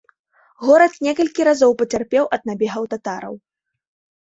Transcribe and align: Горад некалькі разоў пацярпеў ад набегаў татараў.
Горад 0.67 0.93
некалькі 1.07 1.41
разоў 1.49 1.77
пацярпеў 1.83 2.25
ад 2.39 2.51
набегаў 2.53 2.83
татараў. 2.97 3.35